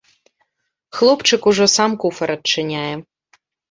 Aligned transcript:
Хлопчык 0.95 1.41
ужо 1.53 1.65
сам 1.77 1.91
куфар 2.01 2.29
адчыняе. 2.39 2.93